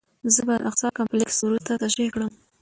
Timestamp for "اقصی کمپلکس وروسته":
0.69-1.71